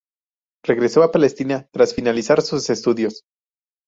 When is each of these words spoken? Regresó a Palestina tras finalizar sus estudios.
Regresó 0.65 1.03
a 1.03 1.11
Palestina 1.11 1.67
tras 1.71 1.93
finalizar 1.93 2.41
sus 2.41 2.71
estudios. 2.71 3.21